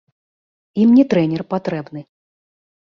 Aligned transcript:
Ім 0.85 0.89
не 1.01 1.05
трэнер 1.13 1.41
патрэбны. 1.55 2.07